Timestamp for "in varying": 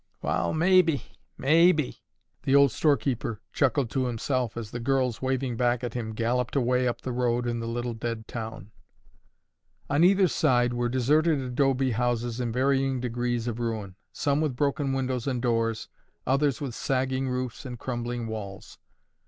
12.39-12.99